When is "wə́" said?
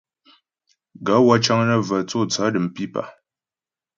1.25-1.37